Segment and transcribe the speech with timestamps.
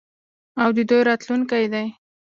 [0.61, 1.87] او د دوی راتلونکی دی.